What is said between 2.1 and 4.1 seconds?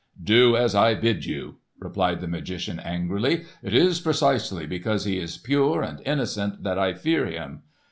the magician, angrily. "It is